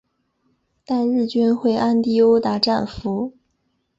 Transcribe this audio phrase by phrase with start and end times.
[0.83, 3.37] 但日军会暗地殴打战俘。